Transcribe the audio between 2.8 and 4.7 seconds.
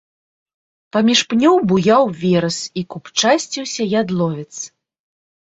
і купчасціўся ядловец.